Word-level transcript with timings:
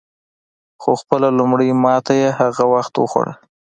خو 0.81 0.91
خپله 1.01 1.27
لومړۍ 1.39 1.69
ماته 1.83 2.13
یې 2.21 2.29
هغه 2.39 2.63
وخت 2.73 2.93
وخوړه. 2.97 3.33